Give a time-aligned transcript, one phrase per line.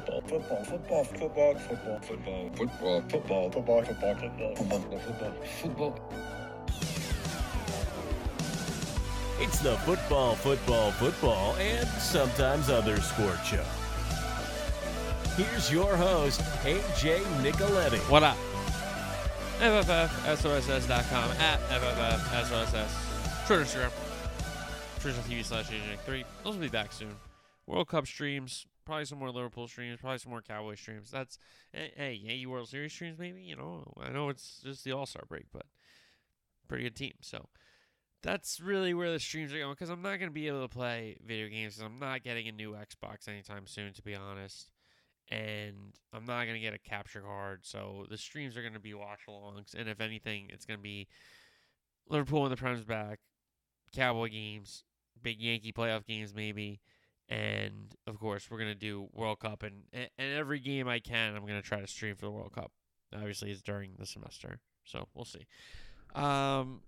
[0.00, 5.32] football, football, football, football, football, football, football, football, football, football, football, football, football,
[5.62, 6.00] football.
[9.38, 13.64] It's the football, football, football, and sometimes other sport show.
[15.36, 17.98] Here's your host, AJ Nicoletti.
[18.10, 18.36] What up?
[19.58, 23.46] FFFSOSS.com at FFFSOSS.
[23.46, 23.92] Twitter, Instagram.
[25.00, 26.24] Twitch TV slash AJ3.
[26.42, 27.14] Those will be back soon.
[27.66, 28.66] World Cup streams.
[28.86, 30.00] Probably some more Liverpool streams.
[30.00, 31.10] Probably some more Cowboy streams.
[31.10, 31.38] That's,
[31.74, 33.42] eh, hey, hey, Yankee World Series streams, maybe.
[33.42, 35.66] You know, I know it's just the All Star break, but
[36.68, 37.14] pretty good team.
[37.20, 37.48] So
[38.22, 40.74] that's really where the streams are going because I'm not going to be able to
[40.74, 41.78] play video games.
[41.78, 44.70] I'm not getting a new Xbox anytime soon, to be honest
[45.30, 47.60] and I'm not going to get a capture card.
[47.62, 49.74] So the streams are going to be watch alongs.
[49.74, 51.08] And if anything, it's going to be
[52.08, 53.18] Liverpool when the Prem's back,
[53.94, 54.84] Cowboy games,
[55.20, 56.80] big Yankee playoff games, maybe.
[57.28, 59.62] And of course, we're going to do World Cup.
[59.62, 62.52] And, and every game I can, I'm going to try to stream for the World
[62.52, 62.70] Cup.
[63.14, 64.60] Obviously, it's during the semester.
[64.84, 65.46] So we'll see.
[66.14, 66.82] Um,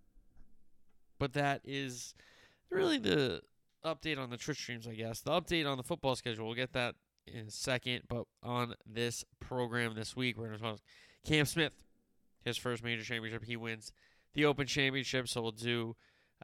[1.19, 2.15] but that is
[2.71, 3.43] really the
[3.85, 5.21] update on the Twitch streams, I guess.
[5.21, 6.95] The update on the football schedule, we'll get that
[7.27, 8.03] in a second.
[8.09, 10.79] But on this program this week, we're to talk
[11.25, 11.73] Cam Smith,
[12.45, 13.45] his first major championship.
[13.45, 13.93] He wins
[14.35, 15.97] the Open Championship, so we'll do.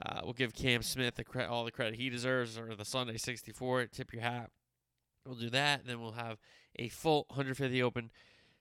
[0.02, 3.16] Uh, we'll give Cam Smith the cre- all the credit he deserves, or the Sunday
[3.16, 3.86] 64.
[3.86, 4.50] Tip your hat.
[5.24, 5.86] We'll do that.
[5.86, 6.38] Then we'll have
[6.76, 8.10] a full 150 Open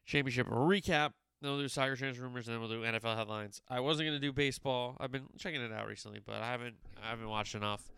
[0.06, 1.14] Championship recap.
[1.42, 3.62] Then we'll do soccer transfer rumors, and then we'll do NFL headlines.
[3.68, 4.96] I wasn't gonna do baseball.
[5.00, 6.76] I've been checking it out recently, but I haven't.
[7.04, 7.92] I haven't watched enough.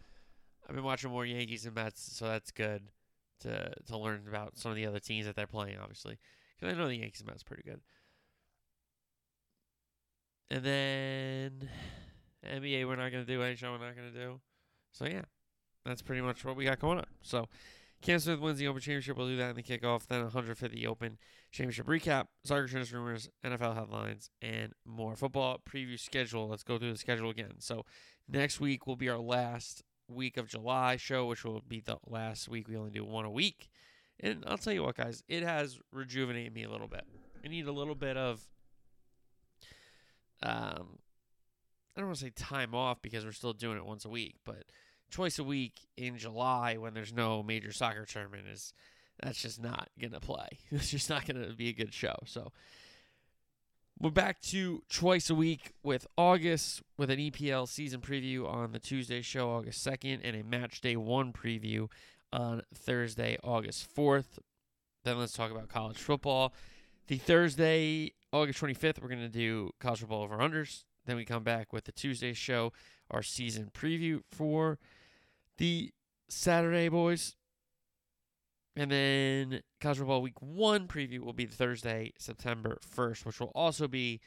[0.67, 2.89] I've been watching more Yankees and Mets, so that's good
[3.41, 6.17] to to learn about some of the other teams that they're playing, obviously,
[6.59, 7.81] because I know the Yankees and Mets pretty good.
[10.50, 11.69] And then
[12.45, 13.77] NBA, we're not gonna do NHL.
[13.77, 14.39] We're not gonna do.
[14.91, 15.23] So yeah,
[15.85, 17.05] that's pretty much what we got going on.
[17.21, 17.47] So
[18.01, 19.17] Cam Smith wins the Open Championship.
[19.17, 20.07] We'll do that in the kickoff.
[20.07, 21.17] Then 150 Open
[21.51, 25.16] Championship recap, soccer trends rumors, NFL headlines, and more.
[25.16, 26.47] Football preview schedule.
[26.47, 27.53] Let's go through the schedule again.
[27.59, 27.85] So
[28.28, 32.47] next week will be our last week of July show, which will be the last
[32.47, 32.67] week.
[32.67, 33.69] We only do one a week.
[34.19, 37.03] And I'll tell you what, guys, it has rejuvenated me a little bit.
[37.44, 38.41] I need a little bit of,
[40.41, 41.00] um,
[41.95, 44.35] I don't want to say time off because we're still doing it once a week,
[44.44, 44.66] but
[45.11, 48.73] twice a week in July when there's no major soccer tournament is
[49.22, 50.47] that's just not gonna play.
[50.72, 52.16] It's just not gonna be a good show.
[52.25, 52.51] So
[54.00, 58.79] we're back to twice a week with August with an EPL season preview on the
[58.79, 61.89] Tuesday show, August 2nd, and a match day one preview
[62.33, 64.39] on Thursday, August 4th.
[65.06, 66.53] Then let's talk about college football.
[67.07, 70.83] The Thursday, August 25th, we're going to do college football over unders.
[71.05, 72.73] Then we come back with the Tuesday show,
[73.11, 74.79] our season preview for
[75.57, 75.91] the
[76.27, 77.35] Saturday, boys.
[78.75, 83.88] And then college football week one preview will be Thursday, September 1st, which will also
[83.88, 84.19] be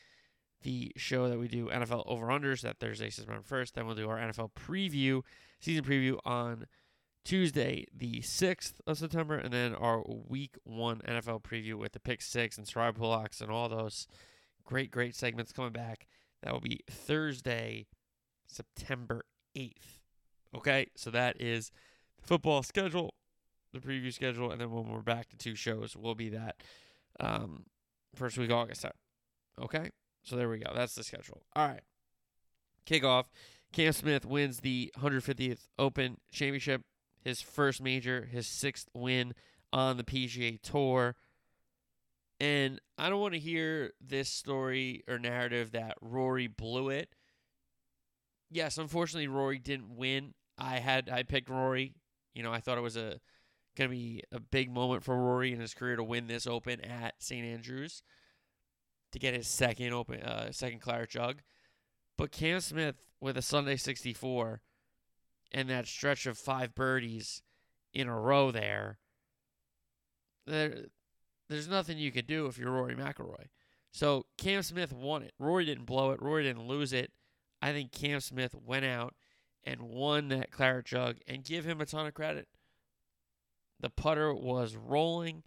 [0.62, 3.72] the show that we do NFL over unders that Thursday, September 1st.
[3.72, 5.22] Then we'll do our NFL preview,
[5.60, 6.66] season preview on
[7.24, 12.22] Tuesday, the 6th of September, and then our week one NFL preview with the pick
[12.22, 14.06] six and Sarab Pullocks and all those
[14.64, 16.06] great, great segments coming back.
[16.42, 17.86] That will be Thursday,
[18.46, 19.24] September
[19.56, 19.98] 8th.
[20.54, 21.70] Okay, so that is
[22.20, 23.14] the football schedule,
[23.72, 26.62] the preview schedule, and then when we're back to two shows, will be that
[27.20, 27.64] um,
[28.14, 28.86] first week August.
[29.60, 29.90] Okay,
[30.22, 30.72] so there we go.
[30.74, 31.42] That's the schedule.
[31.54, 31.82] All right,
[32.86, 33.24] kickoff.
[33.72, 36.82] Cam Smith wins the 150th Open Championship,
[37.22, 39.34] his first major, his sixth win
[39.72, 41.14] on the PGA Tour.
[42.40, 47.08] And I don't want to hear this story or narrative that Rory blew it.
[48.50, 50.34] Yes, unfortunately, Rory didn't win.
[50.56, 51.94] I had I picked Rory.
[52.34, 53.20] You know, I thought it was a
[53.76, 57.14] gonna be a big moment for Rory in his career to win this Open at
[57.18, 58.02] St Andrews
[59.12, 61.42] to get his second Open, uh, second claret jug.
[62.16, 64.60] But Cam Smith with a Sunday 64
[65.52, 67.42] and that stretch of five birdies
[67.94, 68.98] in a row there,
[70.46, 70.86] there
[71.48, 73.46] there's nothing you can do if you're Rory McIlroy.
[73.90, 75.32] So Cam Smith won it.
[75.38, 76.22] Rory didn't blow it.
[76.22, 77.10] Rory didn't lose it.
[77.60, 79.14] I think Cam Smith went out
[79.64, 82.48] and won that claret jug and give him a ton of credit.
[83.80, 85.42] The putter was rolling.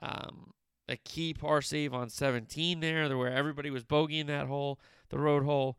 [0.00, 0.52] Um,
[0.88, 4.80] a key par save on 17 there, where everybody was bogeying that hole,
[5.10, 5.78] the road hole.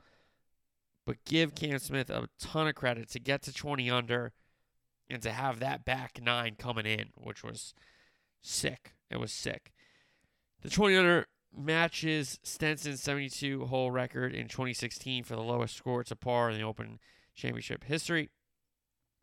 [1.05, 4.33] But give Cam Smith a ton of credit to get to 20 under
[5.09, 7.73] and to have that back nine coming in, which was
[8.41, 8.93] sick.
[9.09, 9.71] It was sick.
[10.61, 16.15] The 20 under matches Stenson's 72 hole record in 2016 for the lowest score to
[16.15, 16.99] par in the Open
[17.35, 18.29] Championship history.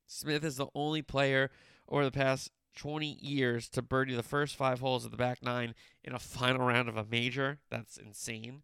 [0.06, 1.50] Smith is the only player
[1.88, 5.74] over the past 20 years to birdie the first five holes of the back nine
[6.04, 7.58] in a final round of a major.
[7.70, 8.62] That's insane.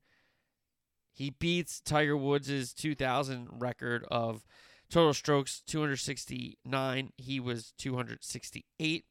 [1.13, 4.47] He beats Tiger Woods' 2000 record of
[4.91, 7.13] total strokes 269.
[7.17, 9.05] He was 268.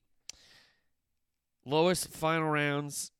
[1.65, 3.11] Lowest final rounds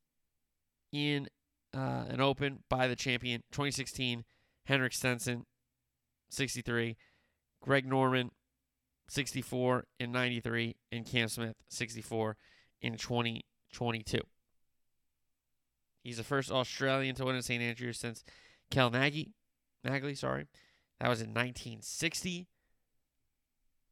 [0.92, 1.28] in
[1.74, 4.24] uh, an Open by the champion 2016
[4.66, 5.46] Henrik Stenson
[6.30, 6.98] 63,
[7.62, 8.32] Greg Norman
[9.10, 12.38] 64 and 93 and Cam Smith 64
[12.82, 14.20] in 2022.
[16.04, 18.24] He's the first Australian to win at St Andrews since
[18.72, 19.34] Kel Nagy,
[19.86, 20.48] Nagley, sorry.
[21.00, 22.48] That was in 1960.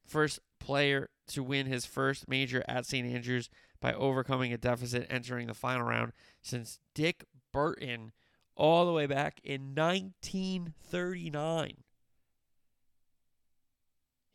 [0.06, 3.50] First player to win his first major at St Andrews
[3.81, 6.12] by overcoming a deficit entering the final round
[6.42, 8.12] since Dick Burton
[8.56, 11.78] all the way back in 1939.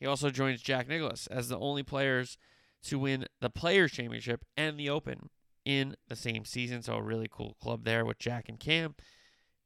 [0.00, 2.36] He also joins Jack Nicklaus as the only players
[2.84, 5.30] to win the Players Championship and the Open
[5.64, 6.82] in the same season.
[6.82, 8.94] So a really cool club there with Jack and Cam.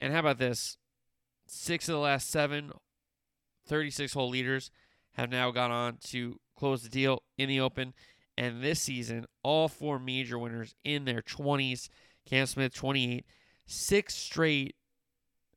[0.00, 0.76] And how about this?
[1.46, 2.72] Six of the last seven
[3.66, 4.70] 36 hole leaders
[5.12, 7.94] have now gone on to close the deal in the Open.
[8.38, 11.88] And this season, all four major winners in their 20s.
[12.24, 13.26] Cam Smith, 28.
[13.66, 14.76] Six straight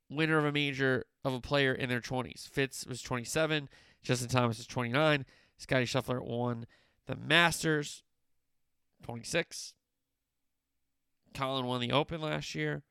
[0.10, 2.50] winner of a major of a player in their 20s.
[2.50, 3.70] Fitz was 27.
[4.02, 5.26] Justin Thomas is 29.
[5.60, 6.66] Scotty Scheffler won
[7.06, 8.02] the Masters,
[9.04, 9.76] 26.
[11.36, 12.82] Collin won the Open last year.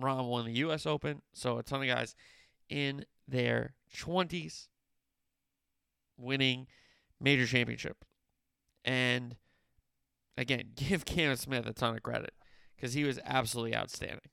[0.00, 0.86] Rahm won the U.S.
[0.86, 1.22] Open.
[1.32, 2.14] So a ton of guys
[2.68, 4.68] in their 20s
[6.16, 6.68] winning
[7.20, 8.04] major championship.
[8.84, 9.36] And
[10.36, 12.32] again, give Cam Smith a ton of credit
[12.76, 14.30] because he was absolutely outstanding.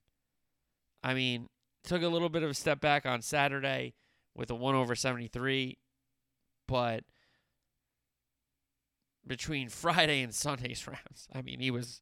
[1.03, 1.49] I mean,
[1.83, 3.93] took a little bit of a step back on Saturday
[4.35, 5.77] with a 1 over 73,
[6.67, 7.03] but
[9.25, 12.01] between Friday and Sunday's rounds, I mean, he was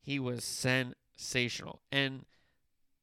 [0.00, 1.80] he was sensational.
[1.92, 2.24] And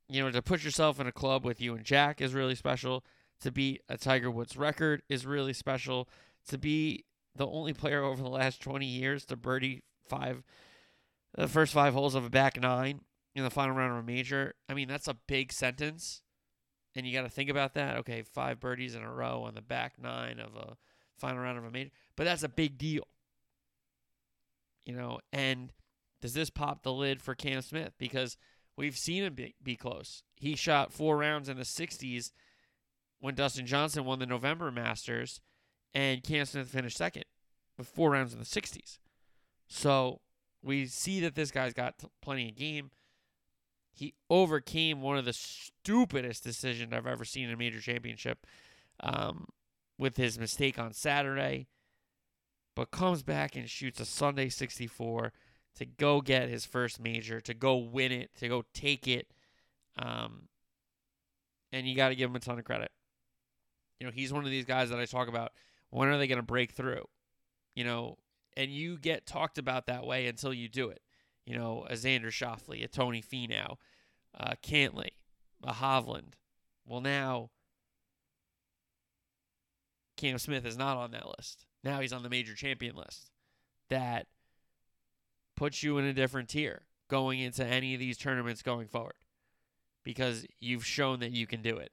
[0.09, 3.03] you know, to put yourself in a club with you and Jack is really special.
[3.41, 6.09] To beat a Tiger Woods record is really special.
[6.49, 7.05] To be
[7.35, 10.43] the only player over the last 20 years to birdie five,
[11.35, 13.01] the first five holes of a back nine
[13.35, 14.55] in the final round of a major.
[14.67, 16.21] I mean, that's a big sentence.
[16.95, 17.97] And you got to think about that.
[17.97, 20.75] Okay, five birdies in a row on the back nine of a
[21.17, 21.91] final round of a major.
[22.15, 23.07] But that's a big deal.
[24.85, 25.71] You know, and
[26.21, 27.93] does this pop the lid for Cam Smith?
[27.97, 28.37] Because
[28.75, 30.23] we've seen him be, be close.
[30.35, 32.31] He shot four rounds in the 60s
[33.19, 35.41] when Dustin Johnson won the November Masters,
[35.93, 37.25] and Cam Smith finished second
[37.77, 38.99] with four rounds in the 60s.
[39.67, 40.21] So
[40.61, 42.91] we see that this guy's got plenty of game.
[43.93, 48.45] He overcame one of the stupidest decisions I've ever seen in a major championship
[49.01, 49.47] um,
[49.97, 51.67] with his mistake on Saturday,
[52.75, 55.33] but comes back and shoots a Sunday 64
[55.75, 59.27] to go get his first major, to go win it, to go take it.
[59.97, 60.47] Um,
[61.71, 62.91] and you got to give him a ton of credit.
[63.99, 65.51] You know, he's one of these guys that I talk about.
[65.89, 67.05] When are they going to break through?
[67.75, 68.17] You know,
[68.55, 71.01] and you get talked about that way until you do it.
[71.45, 73.77] You know, a Xander Schauffele, a Tony Finau,
[74.39, 75.09] uh, Cantlay,
[75.63, 76.33] a Hovland.
[76.85, 77.49] Well, now
[80.17, 81.65] Cam Smith is not on that list.
[81.83, 83.31] Now he's on the major champion list.
[83.89, 84.27] That
[85.55, 89.15] puts you in a different tier going into any of these tournaments going forward
[90.03, 91.91] because you've shown that you can do it.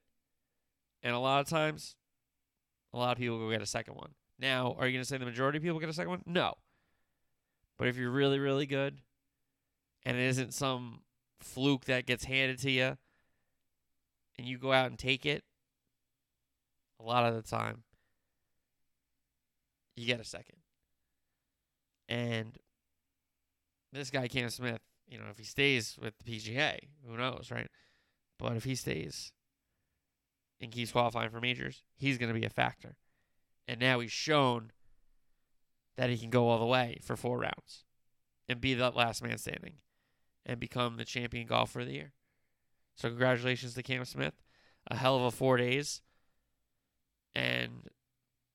[1.03, 1.96] And a lot of times,
[2.93, 4.11] a lot of people will get a second one.
[4.39, 6.23] Now, are you going to say the majority of people get a second one?
[6.25, 6.55] No.
[7.77, 8.97] But if you're really, really good
[10.05, 11.01] and it isn't some
[11.39, 12.97] fluke that gets handed to you
[14.37, 15.43] and you go out and take it,
[16.99, 17.83] a lot of the time,
[19.95, 20.57] you get a second.
[22.09, 22.57] And
[23.91, 26.77] this guy, Cam Smith, you know, if he stays with the PGA,
[27.07, 27.67] who knows, right?
[28.39, 29.31] But if he stays
[30.59, 32.97] and keeps qualifying for majors, he's going to be a factor.
[33.67, 34.71] And now he's shown
[35.97, 37.83] that he can go all the way for four rounds
[38.47, 39.75] and be the last man standing
[40.45, 42.13] and become the champion golfer of the year.
[42.95, 44.33] So congratulations to Cam Smith.
[44.89, 46.01] A hell of a four days.
[47.35, 47.89] And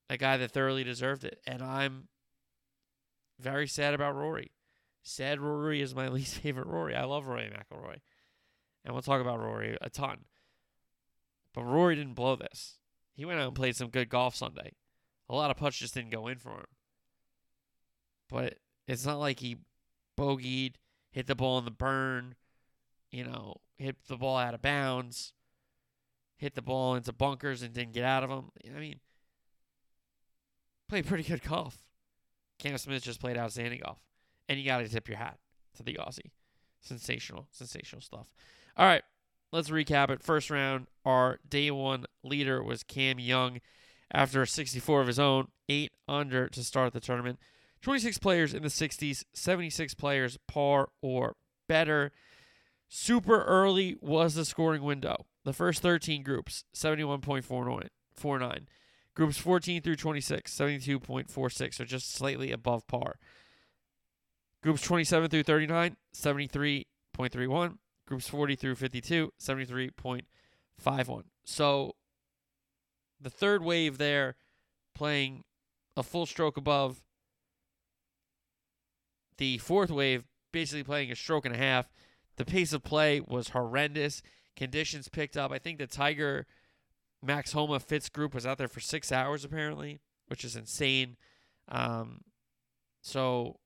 [0.08, 1.40] a guy that thoroughly deserved it.
[1.46, 2.08] And I'm
[3.38, 4.52] very sad about Rory.
[5.02, 6.94] Sad Rory is my least favorite Rory.
[6.94, 7.98] I love Rory McIlroy.
[8.84, 10.24] And we'll talk about Rory a ton.
[11.54, 12.78] But Rory didn't blow this.
[13.14, 14.72] He went out and played some good golf Sunday.
[15.28, 16.66] A lot of putts just didn't go in for him.
[18.28, 19.58] But it's not like he
[20.18, 20.74] bogeyed,
[21.10, 22.34] hit the ball in the burn,
[23.10, 25.32] you know, hit the ball out of bounds,
[26.38, 28.50] hit the ball into bunkers and didn't get out of them.
[28.74, 29.00] I mean,
[30.88, 31.84] played pretty good golf.
[32.58, 33.98] Cam Smith just played outstanding golf,
[34.48, 35.38] and you got to tip your hat
[35.76, 36.30] to the Aussie.
[36.80, 38.34] Sensational, sensational stuff.
[38.76, 39.02] All right,
[39.52, 40.22] let's recap it.
[40.22, 43.60] First round, our day one leader was Cam Young
[44.10, 47.38] after a 64 of his own, 8 under to start the tournament.
[47.82, 51.36] 26 players in the 60s, 76 players par or
[51.68, 52.12] better.
[52.88, 55.26] Super early was the scoring window.
[55.44, 58.66] The first 13 groups, 71.49.
[59.14, 63.16] Groups 14 through 26, 72.46, so just slightly above par.
[64.62, 67.78] Groups 27 through 39, 73.31.
[68.06, 71.22] Groups 40 through 52, 73.51.
[71.44, 71.94] So
[73.20, 74.36] the third wave there
[74.94, 75.44] playing
[75.96, 77.02] a full stroke above.
[79.38, 81.88] The fourth wave basically playing a stroke and a half.
[82.36, 84.22] The pace of play was horrendous.
[84.56, 85.50] Conditions picked up.
[85.50, 86.46] I think the Tiger
[87.22, 91.16] Max Homa Fitz group was out there for six hours apparently, which is insane.
[91.68, 92.22] Um,
[93.00, 93.58] so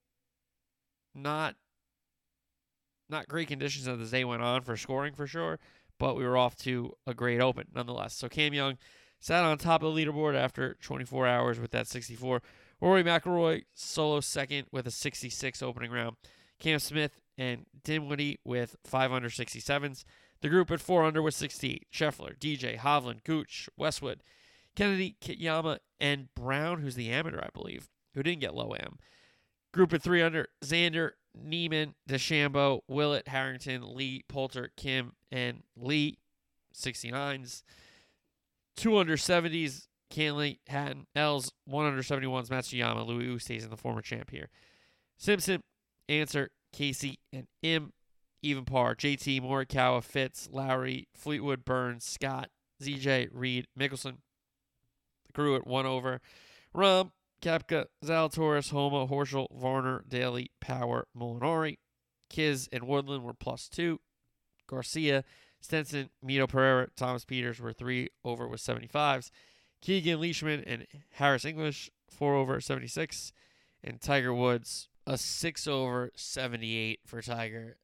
[1.14, 1.56] not
[3.08, 5.58] not great conditions as the day went on for scoring for sure,
[5.98, 8.14] but we were off to a great open nonetheless.
[8.14, 8.78] So Cam Young
[9.20, 12.42] sat on top of the leaderboard after 24 hours with that 64.
[12.80, 16.16] Rory McIlroy solo second with a 66 opening round.
[16.58, 20.04] Cam Smith and Dinwiddie with 5 under 67s.
[20.42, 21.86] The group at 4 under was 68.
[21.92, 24.22] Scheffler, DJ, Hovland, Gooch, Westwood,
[24.74, 28.98] Kennedy, Kitayama, and Brown, who's the amateur, I believe, who didn't get low am.
[29.72, 31.12] Group at 3 under, Xander,
[31.42, 36.18] Niemann, DeChambeau, Willett, Harrington, Lee, Poulter, Kim, and Lee,
[36.74, 37.62] 69s.
[38.76, 44.02] Two under 70s, Cantlay, Hatton, Els, one under 71s, Matsuyama, Louis Oosthuizen in the former
[44.02, 44.48] champ here.
[45.18, 45.62] Simpson,
[46.08, 47.92] Ancer, Casey, and Im,
[48.42, 48.94] even par.
[48.94, 52.50] JT, Morikawa, Fitz, Lowry, Fleetwood, Burns, Scott,
[52.82, 54.18] ZJ, Reed, Mickelson.
[55.26, 56.20] The crew at one over.
[56.74, 57.10] Rahm,
[57.46, 61.78] Koepka, Zalatoris, Homa, Horschel, Varner, Daly, Power, Molinari.
[62.28, 64.00] Kiz and Woodland were plus two.
[64.66, 65.22] Garcia,
[65.60, 69.30] Stenson, Mito Pereira, Thomas Pieters were three over with 75s.
[69.80, 73.32] Keegan Leishman and Harris English, four over 76.
[73.84, 77.76] And Tiger Woods, a six over 78 for Tiger.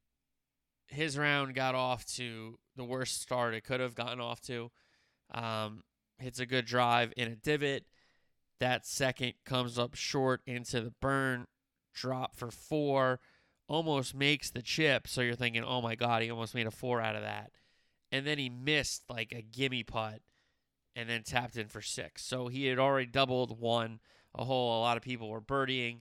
[0.89, 4.73] His round got off to the worst start it could have gotten off to.
[5.33, 5.85] Um,
[6.19, 7.85] hits a good drive in a divot.
[8.63, 11.47] That second comes up short into the burn,
[11.93, 13.19] drop for four,
[13.67, 15.09] almost makes the chip.
[15.09, 17.51] So you're thinking, oh my God, he almost made a four out of that.
[18.13, 20.21] And then he missed like a gimme putt
[20.95, 22.25] and then tapped in for six.
[22.25, 23.99] So he had already doubled one
[24.33, 24.79] a hole.
[24.79, 25.99] A lot of people were birdieing,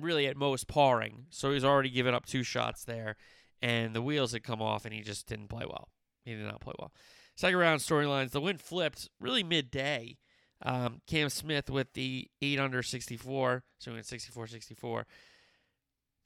[0.00, 1.24] really at most parring.
[1.30, 3.16] So he's already given up two shots there.
[3.60, 5.88] And the wheels had come off and he just didn't play well.
[6.24, 6.92] He did not play well.
[7.34, 8.30] Second round storylines.
[8.30, 10.18] The wind flipped really midday.
[10.64, 13.64] Um, Cam Smith with the 8 under 64.
[13.78, 15.06] So we went 64 64.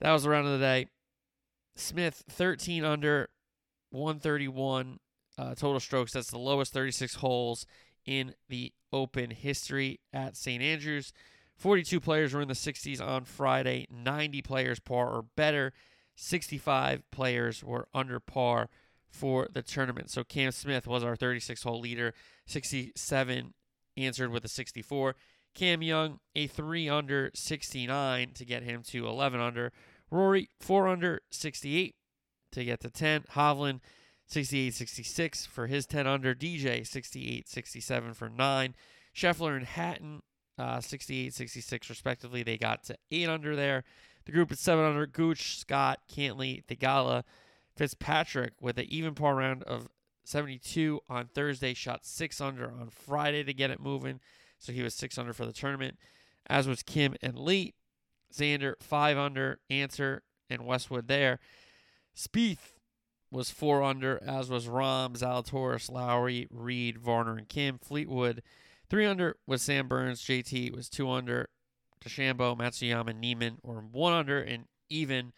[0.01, 0.87] That was the round of the day.
[1.75, 3.29] Smith 13 under
[3.91, 4.99] 131
[5.37, 6.13] uh, total strokes.
[6.13, 7.65] That's the lowest 36 holes
[8.05, 10.63] in the Open history at St.
[10.63, 11.11] Andrews.
[11.57, 13.87] 42 players were in the 60s on Friday.
[13.91, 15.73] 90 players par or better.
[16.15, 18.69] 65 players were under par
[19.09, 20.09] for the tournament.
[20.09, 22.13] So Cam Smith was our 36 hole leader.
[22.45, 23.53] 67
[23.97, 25.15] answered with a 64.
[25.53, 29.71] Cam Young, a 3 under 69 to get him to 11 under.
[30.11, 31.95] Rory, 4 under 68
[32.51, 33.23] to get to 10.
[33.33, 33.79] Hovland,
[34.27, 36.35] 68 66 for his 10 under.
[36.35, 38.75] DJ, 68 67 for 9.
[39.15, 40.21] Scheffler and Hatton,
[40.59, 42.43] uh, 68 66 respectively.
[42.43, 43.83] They got to 8 under there.
[44.25, 45.07] The group at 7 under.
[45.07, 47.23] Gooch, Scott, Cantlay, Theegala,
[47.75, 49.87] Fitzpatrick with an even par round of
[50.27, 51.73] 72 on Thursday.
[51.73, 54.19] Shot 6 under on Friday to get it moving.
[54.59, 55.97] So he was 6 under for the tournament,
[56.47, 57.75] as was Kim and Lee.
[58.33, 59.59] Xander, 5 under.
[59.69, 61.39] Ancer and Westwood there.
[62.15, 62.73] Spieth
[63.31, 67.77] was 4 under, as was Rahm, Zalatoris, Lowry, Reed, Varner, and Kim.
[67.77, 68.43] Fleetwood,
[68.89, 70.21] 3 under was Sam Burns.
[70.21, 71.47] JT was 2 under.
[72.03, 75.31] DeChambeau, Matsuyama, Niemann were 1 under, and even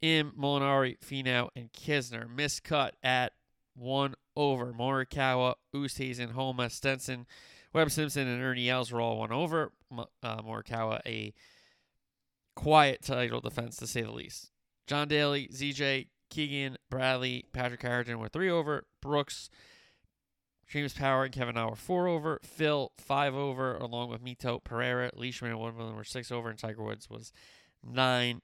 [0.00, 2.26] Im, Molinari, Finau, and Kisner.
[2.32, 3.32] Miscut at
[3.74, 4.72] 1 over.
[4.72, 7.26] Morikawa, Oosthuizen, Homa, Stenson,
[7.74, 9.72] Webb Simpson, and Ernie Els were all 1 over.
[9.92, 11.34] Uh, Morikawa, a
[12.54, 14.50] quiet title defense to say the least.
[14.86, 18.86] John Daly, ZJ, Keegan, Bradley, Patrick Harrington were three over.
[19.02, 19.50] Brooks,
[20.68, 22.40] James Power, and Kevin were four over.
[22.42, 26.48] Phil, five over, along with Mito, Pereira, Leishman, and one of them were six over,
[26.48, 27.32] and Tiger Woods was
[27.84, 28.42] nine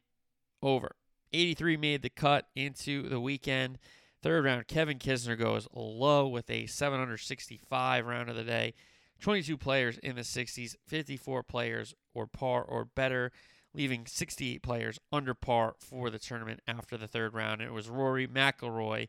[0.63, 0.97] over.
[1.33, 3.79] 83 made the cut into the weekend.
[4.25, 8.73] Third round, Kevin Kisner goes low with a 765 round of the day.
[9.21, 13.33] 22 players in the 60s, 54 players or par or better.
[13.75, 17.61] leaving 68 players under par for the tournament after the third round.
[17.61, 19.09] It was Rory McIlroy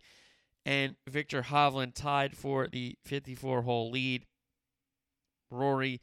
[0.65, 4.25] and Victor Hovland tied for the 54 hole lead.
[5.50, 6.01] Rory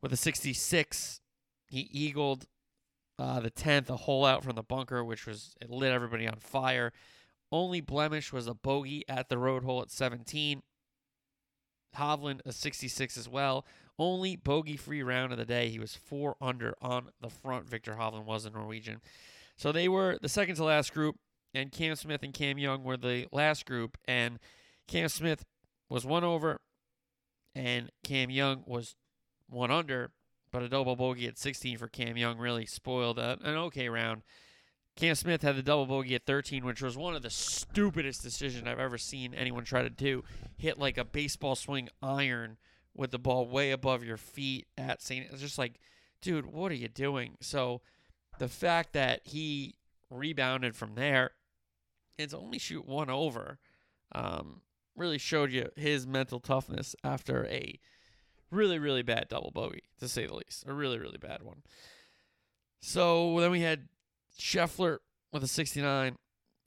[0.00, 1.20] with a 66,
[1.68, 2.46] he eagled
[3.18, 6.36] uh, the 10th, a hole out from the bunker, which was it lit everybody on
[6.36, 6.94] fire.
[7.52, 10.62] Only blemish was a bogey at the road hole at 17.
[11.96, 13.64] Hovland a 66 as well.
[13.98, 15.68] Only bogey free round of the day.
[15.68, 17.68] He was four under on the front.
[17.68, 19.00] Victor Hovland was a Norwegian.
[19.56, 21.16] So they were the second to last group,
[21.54, 23.96] and Cam Smith and Cam Young were the last group.
[24.06, 24.38] And
[24.86, 25.44] Cam Smith
[25.88, 26.60] was one over,
[27.54, 28.96] and Cam Young was
[29.48, 30.10] one under.
[30.52, 34.22] But a double bogey at 16 for Cam Young really spoiled a, an okay round.
[34.96, 38.66] Cam Smith had the double bogey at 13, which was one of the stupidest decisions
[38.66, 40.24] I've ever seen anyone try to do.
[40.56, 42.56] Hit like a baseball swing iron
[42.94, 45.26] with the ball way above your feet at St.
[45.30, 45.78] It's just like,
[46.22, 47.36] dude, what are you doing?
[47.40, 47.82] So
[48.38, 49.74] the fact that he
[50.08, 51.32] rebounded from there
[52.18, 53.58] and only shoot one over
[54.12, 54.62] um,
[54.96, 57.78] really showed you his mental toughness after a
[58.50, 60.64] really, really bad double bogey, to say the least.
[60.66, 61.62] A really, really bad one.
[62.80, 63.88] So then we had
[64.38, 64.98] Scheffler
[65.32, 66.16] with a 69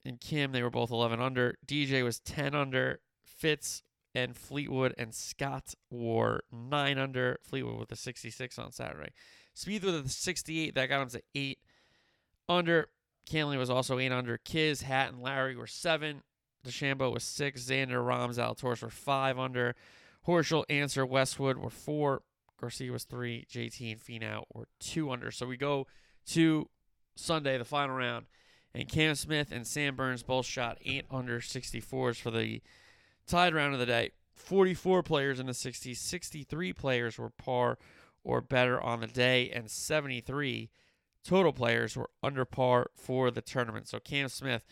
[0.04, 1.56] and Kim, they were both 11 under.
[1.66, 3.00] DJ was 10 under.
[3.22, 3.82] Fitz
[4.14, 7.38] and Fleetwood and Scott were 9 under.
[7.42, 9.12] Fleetwood with a 66 on Saturday.
[9.54, 11.58] Spieth with a 68, that got him to 8
[12.48, 12.88] under.
[13.28, 14.38] Cantlay was also 8 under.
[14.38, 16.22] Kiz, Hat, and Larry were 7.
[16.66, 17.62] DeChambeau was 6.
[17.62, 19.74] Xander, Rahm, Zalatoris were 5 under.
[20.26, 22.22] Horschel, Ancer, Westwood were 4.
[22.60, 23.46] Garcia was 3.
[23.50, 25.30] JT and Finau were 2 under.
[25.30, 25.86] So we go
[26.28, 26.68] to
[27.16, 28.26] Sunday, the final round,
[28.74, 32.62] and Cam Smith and Sam Burns both shot 8 under 64s for the
[33.26, 34.12] tied round of the day.
[34.34, 37.78] 44 players in the 60s, 63 players were par
[38.24, 40.70] or better on the day, and 73
[41.24, 43.88] total players were under par for the tournament.
[43.88, 44.64] So Cam Smith,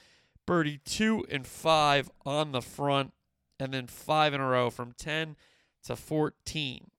[0.46, 3.12] birdie two and five on the front,
[3.60, 5.36] and then five in a row from 10
[5.84, 6.90] to 14.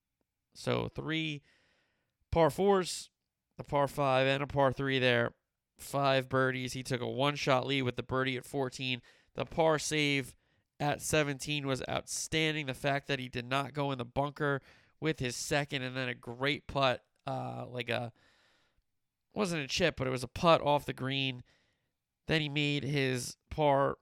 [0.54, 1.41] So three
[2.32, 3.10] par fours,
[3.60, 5.34] a par five, and a par three there.
[5.78, 6.74] Five birdies.
[6.74, 9.02] He took a one shot lead with the birdie at 14.
[9.36, 10.34] The par save
[10.80, 12.65] at 17 was outstanding.
[12.65, 14.62] The fact that he did not go in the bunker
[15.00, 18.12] with his second and then a great putt, uh, like a
[19.34, 21.43] wasn't a chip, but it was a putt off the green.
[22.28, 23.98] Then he made his par,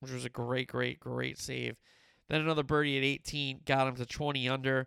[0.00, 1.76] which was a great, great, great save.
[2.28, 4.86] Then another birdie at 18 got him to 20 under.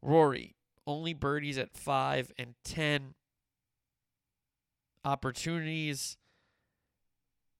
[0.00, 3.14] Rory, only birdies at 5 and 10
[5.04, 6.16] opportunities.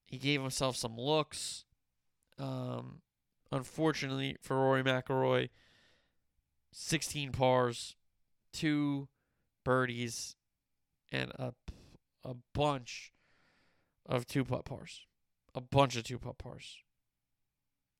[0.06, 1.64] He gave himself some looks.
[2.38, 3.00] Um,
[3.52, 5.50] unfortunately for Rory McIlroy,
[6.72, 7.94] 16 pars,
[8.52, 9.08] two
[9.64, 10.36] birdies,
[11.12, 11.54] and a
[12.24, 13.12] a bunch
[14.06, 15.06] of two putt pars,
[15.54, 16.78] a bunch of two putt pars,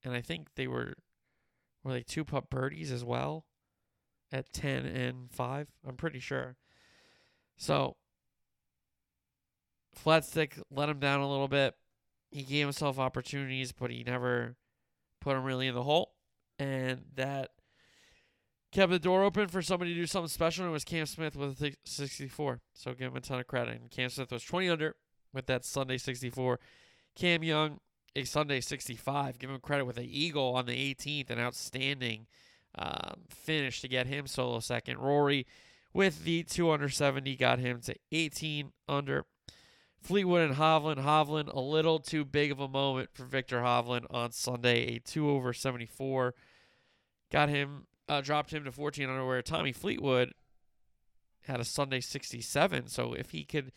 [0.02, 0.94] and I think they were
[1.82, 3.44] were they two putt birdies as well,
[4.32, 5.68] at 10 and five.
[5.86, 6.56] I'm pretty sure.
[7.56, 7.96] So
[9.94, 11.74] flat stick let him down a little bit.
[12.30, 14.56] He gave himself opportunities, but he never
[15.20, 16.12] put him really in the hole.
[16.58, 17.50] And that
[18.72, 20.64] kept the door open for somebody to do something special.
[20.64, 22.60] And it was Cam Smith with a 64.
[22.74, 23.80] So give him a ton of credit.
[23.80, 24.96] And Cam Smith was 20 under
[25.32, 26.58] with that Sunday 64.
[27.14, 27.78] Cam Young,
[28.16, 29.38] a Sunday 65.
[29.38, 32.26] Give him credit with an eagle on the 18th, an outstanding
[32.76, 34.98] um, finish to get him solo second.
[34.98, 35.46] Rory
[35.92, 39.24] with the 2 under 70 got him to 18 under.
[40.04, 40.98] Fleetwood and Hovland.
[40.98, 44.96] Hovland, a little too big of a moment for Victor Hovland on Sunday.
[44.96, 46.34] A 2 over 74.
[47.32, 50.32] Got him, uh, dropped him to 14 under, where Tommy Fleetwood
[51.46, 52.88] had a Sunday 67.
[52.88, 53.72] So if he could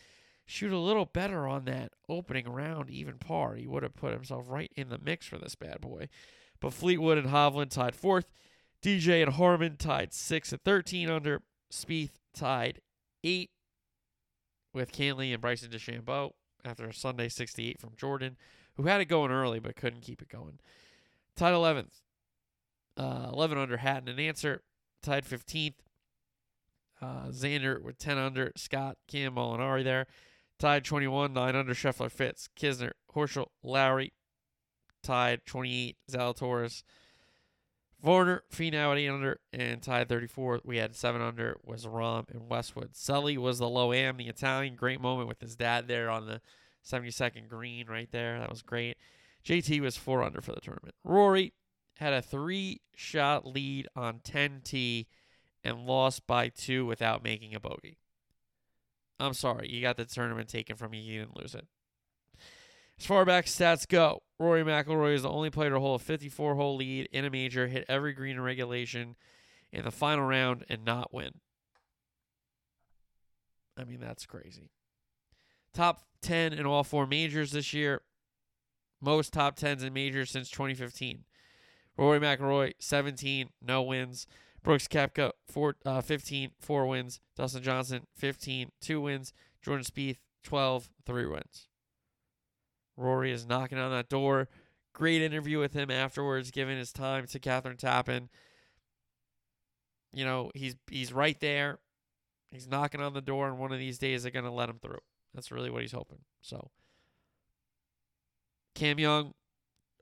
[0.46, 4.46] shoot a little better on that opening round, even par, he would have put himself
[4.50, 6.10] right in the mix for this bad boy.
[6.60, 8.26] But Fleetwood and Hovland tied fourth.
[8.84, 11.42] DJ and Harman tied six at 13 under.
[11.72, 12.82] Spieth tied
[13.24, 13.52] eight
[14.78, 16.32] with Cantlay and Bryson DeChambeau
[16.64, 18.38] after a Sunday 68 from Jordan,
[18.76, 20.60] who had it going early but couldn't keep it going.
[21.36, 22.02] Tied 11th.
[22.96, 24.62] Uh, 11 under Hatton and Ancer.
[25.02, 25.76] Tied 15th.
[27.02, 28.52] Uh, Xander with 10 under.
[28.56, 30.08] Scott, Cam, Molinari there.
[30.60, 31.34] Tied 21.
[31.34, 34.14] 9 under Scheffler, Fitz, Kisner, Horschel, Lowry.
[35.04, 35.98] Tied 28.
[36.12, 36.84] Zalatoris.
[38.08, 40.62] Varner, Finau at 8 under, and tied 34.
[40.64, 42.96] We had 7 under was Rahm and Westwood.
[42.96, 44.78] Sully was the low am, the Italian.
[44.78, 46.40] Great moment with his dad there on the
[46.86, 48.40] 72nd green right there.
[48.40, 48.96] That was great.
[49.44, 50.96] JT was 4 under for the tournament.
[51.04, 51.52] Rory
[51.98, 55.08] had a three shot lead on 10T
[55.66, 57.98] and lost by two without making a bogey.
[59.20, 61.02] I'm sorry, you got the tournament taken from you.
[61.02, 61.68] You didn't lose it.
[63.00, 66.56] As far back stats go, Rory McIlroy is the only player to hold a 54
[66.56, 69.16] hole lead in a major, hit every green in regulation
[69.72, 71.32] in the final round, and not win.
[73.78, 74.72] I mean, that's crazy.
[75.74, 78.02] Top 10 in all four majors this year.
[79.00, 81.24] Most top 10s in majors since 2015.
[81.98, 84.26] Rory McIlroy, 17, no wins.
[84.64, 87.20] Brooks Koepka, four, uh, 15, four wins.
[87.36, 89.34] Dustin Johnson, 15, two wins.
[89.62, 91.67] Jordan Spieth, 12, three wins.
[92.98, 94.50] Rory is knocking on that door.
[94.94, 98.30] Great interview with him afterwards, giving his time to Kathryn Tappen.
[100.12, 101.80] You know, he's he's right there.
[102.52, 105.02] He's knocking on the door, and one of these days they're gonna let him through.
[105.34, 106.20] That's really what he's hoping.
[106.42, 106.72] So
[108.74, 109.34] Cam Young,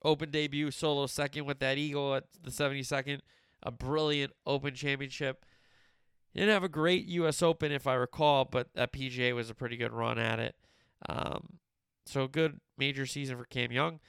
[0.04, 3.20] open debut, solo second with that eagle at the 72nd.
[3.64, 5.44] A brilliant open championship.
[6.32, 7.42] He didn't have a great U.S.
[7.42, 10.56] Open, if I recall, but that PGA was a pretty good run at it.
[11.08, 11.60] Um,
[12.06, 14.00] so good major season for Cam Young.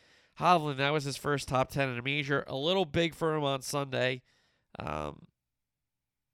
[0.41, 2.45] Hovland, that was his first top 10 in a major.
[2.47, 4.23] A little big for him on Sunday,
[4.79, 5.27] um,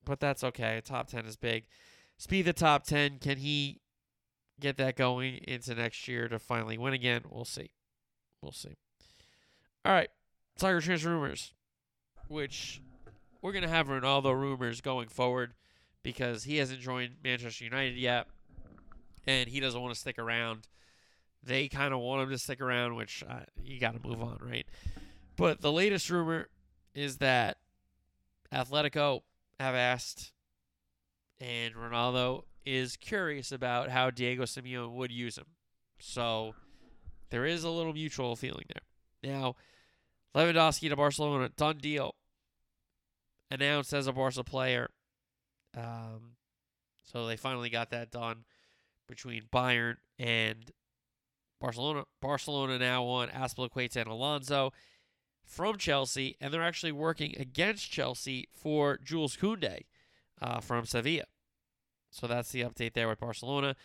[0.04, 0.80] but that's okay.
[0.84, 1.64] Top 10 is big.
[2.20, 3.18] Spieth the top 10.
[3.18, 3.80] Can he
[4.58, 7.22] get that going into next year to finally win again?
[7.30, 7.70] We'll see.
[8.40, 8.76] We'll see.
[9.84, 10.10] All right.
[10.58, 11.54] Tiger transfer rumors,
[12.28, 12.80] which
[13.40, 15.54] we're going to have Ronaldo rumors going forward
[16.02, 18.26] because he hasn't joined Manchester United yet
[19.26, 20.66] and he doesn't want to stick around
[21.44, 24.38] they kind of want him to stick around, which uh, you got to move on,
[24.40, 24.66] right?
[25.36, 26.48] But the latest rumor
[26.94, 27.58] is that
[28.52, 29.22] Atletico
[29.58, 30.32] have asked,
[31.40, 35.46] and Ronaldo is curious about how Diego Simeone would use him.
[35.98, 36.54] So
[37.30, 39.32] there is a little mutual feeling there.
[39.32, 39.56] Now,
[40.34, 42.14] Lewandowski to Barcelona, done deal.
[43.50, 44.88] Announced as a Barca player.
[45.76, 46.36] Um,
[47.04, 48.44] so they finally got that done
[49.08, 50.70] between Bayern and
[51.62, 54.72] Barcelona Barcelona now want Azpilicueta and Alonso
[55.44, 59.82] from Chelsea, and they're actually working against Chelsea for Jules Koundé
[60.40, 61.24] uh, from Sevilla.
[62.10, 63.76] So that's the update there with Barcelona.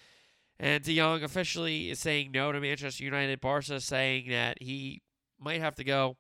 [0.60, 3.40] And De Jong officially is saying no to Manchester United.
[3.42, 5.04] Barca saying that he
[5.40, 6.18] might have to go,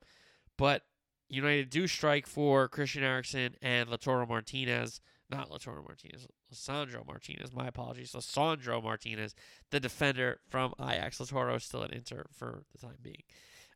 [0.59, 0.83] but
[1.27, 7.53] United do strike for Christian Eriksen and Lautaro Martinez not Lautaro Martinez, Lisandro Martinez.
[7.53, 9.35] My apologies, Lisandro Martinez,
[9.71, 11.19] the defender from Ajax.
[11.19, 11.29] Is
[11.63, 13.23] still at Inter for the time being.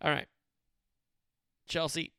[0.01, 0.27] All right,
[1.67, 2.13] Chelsea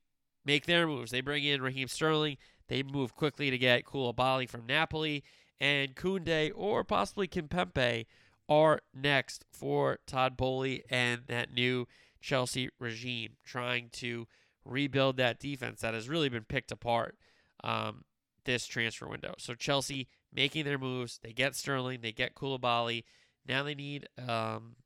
[0.44, 1.10] make their moves.
[1.10, 2.36] They bring in Raheem Sterling.
[2.68, 5.24] They move quickly to get Koulibaly from Napoli
[5.60, 8.06] and Koundé or possibly Kimpembe
[8.48, 11.86] are next for Todd Boehly and that new
[12.20, 14.26] Chelsea regime, trying to
[14.64, 17.16] rebuild that defense that has really been picked apart.
[17.64, 18.04] Um,
[18.44, 19.34] this transfer window.
[19.38, 21.18] So Chelsea making their moves.
[21.22, 22.00] They get Sterling.
[22.02, 23.04] They get Koulibaly.
[23.46, 24.76] Now they need um,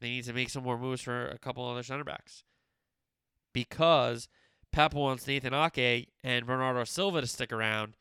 [0.00, 2.44] they need to make some more moves for a couple other center backs
[3.52, 4.28] because
[4.72, 7.96] Pep wants Nathan Ake and Bernardo Silva to stick around.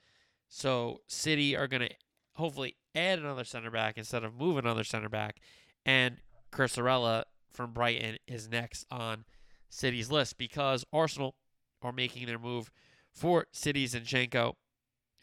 [0.47, 1.95] So City are going to
[2.33, 5.39] hopefully add another center back instead of move another center back.
[5.85, 6.17] And
[6.51, 9.25] Cucurella from Brighton is next on
[9.69, 11.35] City's list because Arsenal
[11.81, 12.71] are making their move
[13.11, 14.55] for City Zinchenko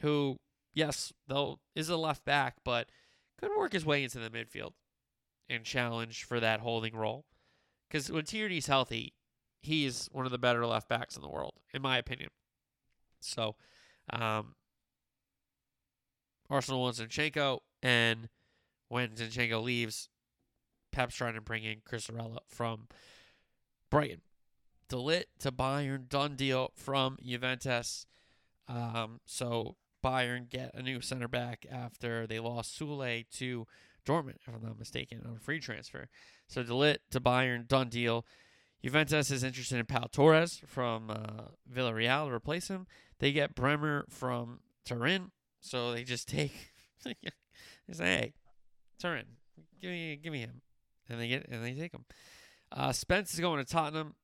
[0.01, 0.39] who,
[0.75, 2.89] yes, though is a left back, but
[3.41, 4.73] could work his way into the midfield
[5.49, 7.25] and challenge for that holding role.
[7.89, 9.15] Because when Tierney's healthy,
[9.61, 12.31] he's one of the better left backs in the world, in my opinion.
[13.21, 13.57] So,
[14.11, 14.55] um,
[16.49, 18.29] Arsenal wants Zinchenko, and
[18.89, 20.09] when Zinchenko leaves,
[20.93, 22.89] Pep's trying to bring in Cucurella from
[23.91, 24.23] Brighton.
[24.89, 28.07] De Ligt to Bayern, done deal from Juventus.
[28.69, 33.67] Um, so Bayern get a new center back after they lost Sule to
[34.07, 36.09] Dortmund, if I'm not mistaken, on a free transfer.
[36.47, 38.25] So De Ligt to Bayern, done deal.
[38.85, 42.87] Juventus is interested in Pau Torres from uh, Villarreal to replace him.
[43.19, 46.53] They get Bremer from Turin, so they just take.
[47.03, 47.15] they
[47.93, 48.35] say, "Hey,
[49.01, 49.25] Turin,
[49.81, 50.61] give me, give me him,"
[51.09, 52.05] and they get and they take him.
[52.71, 54.15] Uh, Spence is going to Tottenham.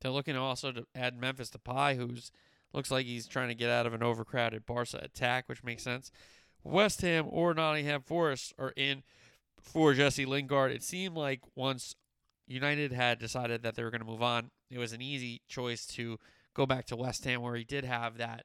[0.00, 2.30] They're looking also to add Memphis to Depay, who's
[2.74, 6.10] Looks like he's trying to get out of an overcrowded Barca attack, which makes sense.
[6.64, 9.04] West Ham or Nottingham Forest are in
[9.62, 10.72] for Jesse Lingard.
[10.72, 11.94] It seemed like once
[12.48, 15.86] United had decided that they were going to move on, it was an easy choice
[15.86, 16.18] to
[16.52, 18.44] go back to West Ham, where he did have that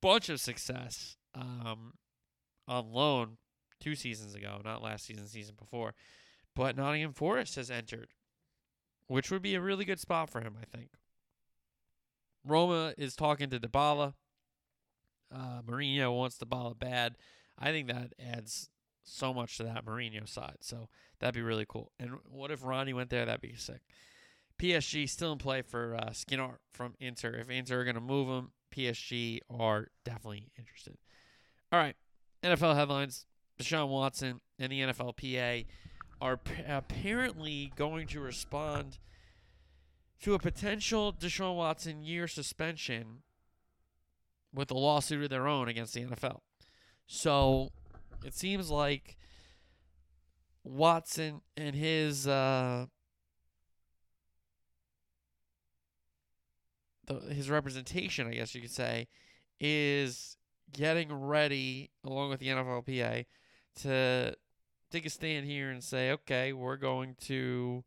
[0.00, 1.94] bunch of success um,
[2.68, 3.36] on loan
[3.80, 5.92] two seasons ago, not last season, season before.
[6.54, 8.10] But Nottingham Forest has entered,
[9.08, 10.90] which would be a really good spot for him, I think.
[12.44, 14.14] Roma is talking to Dybala.
[15.34, 17.16] Uh, Mourinho wants Dybala bad.
[17.58, 18.68] I think that adds
[19.04, 20.58] so much to that Mourinho side.
[20.60, 21.92] So that'd be really cool.
[21.98, 23.24] And what if Ronnie went there?
[23.24, 23.80] That'd be sick.
[24.58, 27.34] PSG still in play for uh, Skinner from Inter.
[27.34, 30.96] If Inter are going to move him, PSG are definitely interested.
[31.72, 31.96] All right,
[32.42, 33.26] NFL headlines.
[33.58, 35.66] Deshaun Watson and the NFLPA
[36.20, 38.98] are p- apparently going to respond
[40.22, 43.22] to a potential Deshaun Watson year suspension
[44.54, 46.40] with a lawsuit of their own against the NFL.
[47.06, 47.70] So
[48.24, 49.16] it seems like
[50.64, 52.86] Watson and his uh,
[57.06, 59.08] the, his representation, I guess you could say,
[59.60, 60.36] is
[60.72, 63.26] getting ready along with the NFLPA
[63.82, 64.34] to
[64.90, 67.84] take a stand here and say, okay, we're going to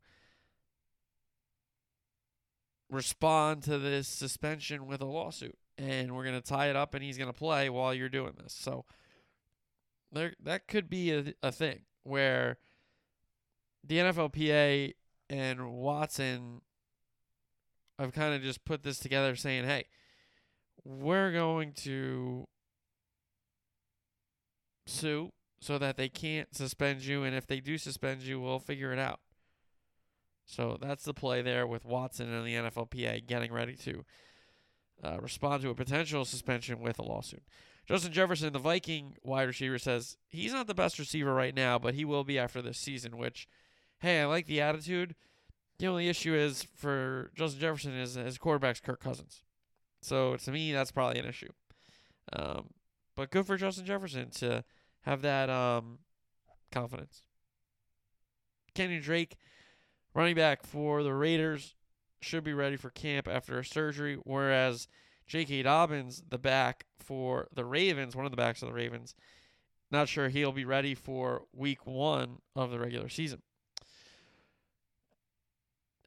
[2.90, 7.02] respond to this suspension with a lawsuit and we're going to tie it up and
[7.02, 8.52] he's going to play while you're doing this.
[8.52, 8.84] So
[10.12, 12.58] there that could be a, a thing where
[13.84, 14.94] the NFLPA
[15.28, 16.62] and Watson
[17.98, 19.86] have kind of just put this together saying, "Hey,
[20.84, 22.46] we're going to
[24.86, 28.92] sue so that they can't suspend you and if they do suspend you, we'll figure
[28.92, 29.20] it out."
[30.46, 34.04] So that's the play there with Watson and the NFLPA getting ready to
[35.02, 37.42] uh, respond to a potential suspension with a lawsuit.
[37.86, 41.94] Justin Jefferson, the Viking wide receiver, says he's not the best receiver right now, but
[41.94, 43.16] he will be after this season.
[43.16, 43.48] Which,
[43.98, 45.14] hey, I like the attitude.
[45.78, 49.42] The only issue is for Justin Jefferson is his quarterback's Kirk Cousins.
[50.00, 51.50] So to me, that's probably an issue.
[52.32, 52.70] Um,
[53.14, 54.64] but good for Justin Jefferson to
[55.02, 55.98] have that um,
[56.72, 57.22] confidence.
[58.74, 59.36] Kenny Drake,
[60.16, 61.74] running back for the Raiders,
[62.20, 64.88] should be ready for camp after a surgery, whereas
[65.26, 65.62] J.K.
[65.62, 69.14] Dobbins, the back for the Ravens, one of the backs of the Ravens,
[69.90, 73.42] not sure he'll be ready for week one of the regular season.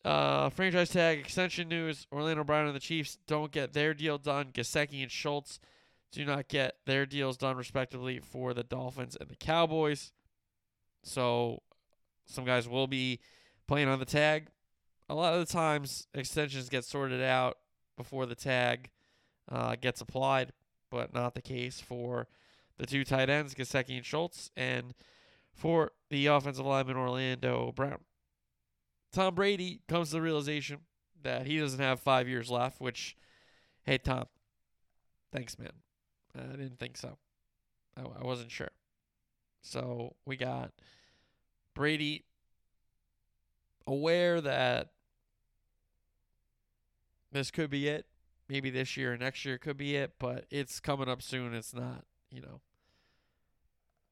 [0.03, 4.51] Uh, franchise tag extension news Orlando Brown and the Chiefs don't get their deal done.
[4.51, 5.59] Gesicki and Schultz
[6.11, 10.11] do not get their deals done, respectively, for the Dolphins and the Cowboys.
[11.03, 11.61] So
[12.25, 13.19] some guys will be
[13.69, 14.47] playing on the tag
[15.09, 17.57] a lot of the times extensions get sorted out
[17.97, 18.89] before the tag
[19.51, 20.53] uh, gets applied,
[20.89, 22.27] but not the case for
[22.77, 24.95] the two tight ends, Gesicki and Schultz, and
[25.53, 27.99] for the offensive lineman Orlando Brown.
[29.11, 30.79] Tom Brady comes to the realization
[31.21, 33.15] that he doesn't have five years left, which,
[33.83, 34.25] hey, Tom,
[35.31, 35.73] thanks, man.
[36.35, 37.17] I didn't think so.
[37.97, 38.71] I, I wasn't sure.
[39.61, 40.71] So we got
[41.73, 42.23] Brady
[43.89, 44.89] aware that
[47.31, 48.05] this could be it.
[48.47, 51.53] Maybe this year or next year could be it, but it's coming up soon.
[51.53, 52.61] It's not, you know,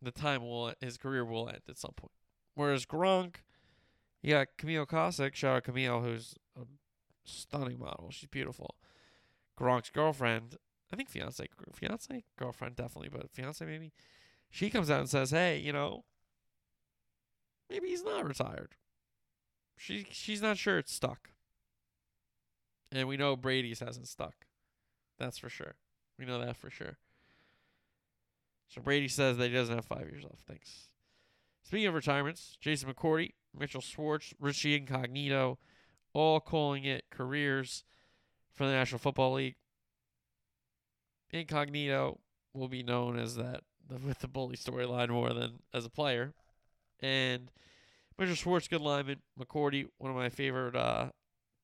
[0.01, 2.11] the time will his career will end at some point.
[2.53, 3.37] Whereas Gronk,
[4.21, 5.33] you got Camille Kostek.
[5.33, 6.65] Shout out Camille, who's a
[7.23, 8.09] stunning model.
[8.11, 8.75] She's beautiful.
[9.59, 10.57] Gronk's girlfriend,
[10.93, 13.91] I think fiance, fiance, girlfriend definitely, but fiance maybe.
[14.51, 16.05] She comes out and says, "Hey, you know,
[17.71, 18.75] maybe he's not retired."
[19.77, 21.29] She she's not sure it's stuck.
[22.91, 24.45] And we know Brady's hasn't stuck.
[25.19, 25.75] That's for sure.
[26.17, 26.97] We know that for sure.
[28.67, 30.41] So Brady says that he doesn't have five years left.
[30.47, 30.89] Thanks.
[31.63, 35.57] Speaking of retirements, Jason McCourty, Mitchell Schwartz, Richie Incognito,
[36.13, 37.83] all calling it careers
[38.53, 39.55] for the National Football League.
[41.31, 42.19] Incognito
[42.53, 43.61] will be known as that
[44.05, 46.33] with the bully storyline more than as a player.
[46.99, 47.51] And
[48.17, 49.21] Mitchell Schwartz, good lineman.
[49.39, 51.09] McCourty, one of my favorite uh,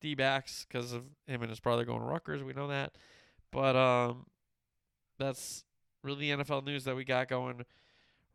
[0.00, 2.42] D backs because of him and his brother going to Rutgers.
[2.42, 2.92] We know that.
[3.50, 4.26] But um,
[5.18, 5.64] that's
[6.02, 7.64] really the NFL news that we got going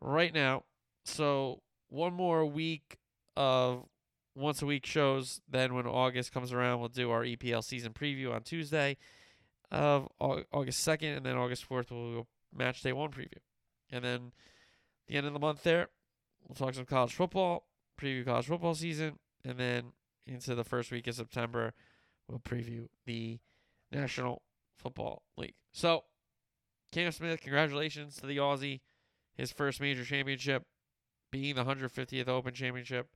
[0.00, 0.64] right now.
[1.04, 2.98] So one more week
[3.36, 3.86] of
[4.34, 5.40] once a week shows.
[5.48, 8.96] Then when August comes around, we'll do our EPL season preview on Tuesday
[9.70, 13.38] of August 2nd, and then August 4th we'll go match day one preview.
[13.90, 14.32] And then
[15.06, 15.88] the end of the month there,
[16.46, 17.66] we'll talk some college football,
[18.00, 19.92] preview college football season, and then
[20.26, 21.72] into the first week of September,
[22.28, 23.38] we'll preview the
[23.92, 24.42] National
[24.76, 25.54] Football League.
[25.72, 26.04] So,
[26.92, 28.80] Cam Smith, congratulations to the Aussie,
[29.34, 30.64] his first major championship,
[31.30, 33.08] being the 150th Open Championship.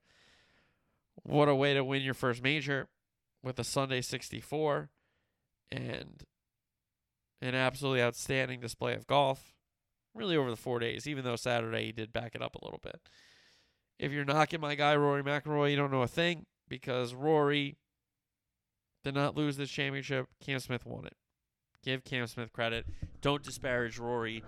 [1.23, 2.87] What a way to win your first major
[3.43, 4.89] with a Sunday 64
[5.71, 6.23] and
[7.41, 9.53] an absolutely outstanding display of golf.
[10.13, 12.79] Really over the four days, even though Saturday he did back it up a little
[12.81, 13.01] bit.
[13.97, 17.77] If you're knocking my guy Rory McIlroy, you don't know a thing because Rory
[19.03, 20.27] did not lose this championship.
[20.41, 21.15] Cam Smith won it.
[21.83, 22.85] Give Cam Smith credit.
[23.21, 24.43] Don't disparage Rory.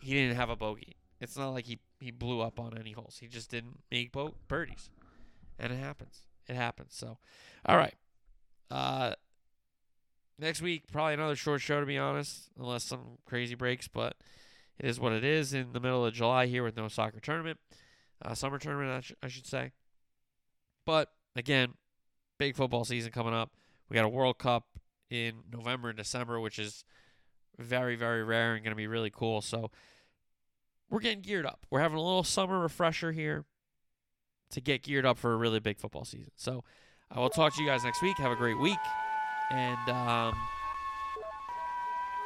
[0.00, 0.96] He didn't have a bogey.
[1.20, 3.18] It's not like he, he blew up on any holes.
[3.20, 4.90] He just didn't make boat birdies.
[5.58, 6.20] And it happens.
[6.48, 6.94] It happens.
[6.94, 7.18] So,
[7.64, 7.94] all right.
[8.70, 9.14] Uh,
[10.38, 13.88] next week, probably another short show, to be honest, unless some crazy breaks.
[13.88, 14.16] But
[14.78, 17.58] it is what it is in the middle of July here with no soccer tournament,
[18.22, 19.72] uh, summer tournament, I, sh- I should say.
[20.86, 21.74] But again,
[22.38, 23.52] big football season coming up.
[23.88, 24.66] We got a World Cup
[25.10, 26.84] in November and December, which is
[27.58, 29.40] very, very rare and going to be really cool.
[29.40, 29.70] So
[30.90, 31.66] we're getting geared up.
[31.70, 33.44] We're having a little summer refresher here
[34.50, 36.32] to get geared up for a really big football season.
[36.36, 36.64] So
[37.10, 38.18] I will talk to you guys next week.
[38.18, 38.78] Have a great week.
[39.50, 40.34] And um,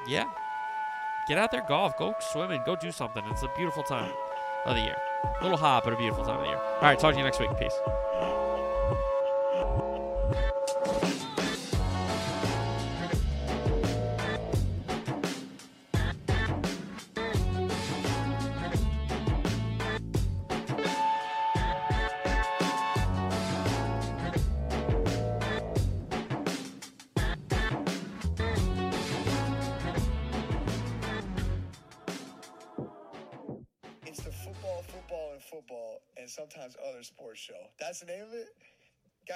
[0.06, 0.30] yeah,
[1.26, 3.22] get out there, golf, go swimming, go do something.
[3.30, 4.12] It's a beautiful time
[4.64, 4.96] of the year.
[5.24, 6.56] A little hot, but a beautiful time of year.
[6.56, 7.50] All right, talk to you next week.
[7.58, 7.78] Peace.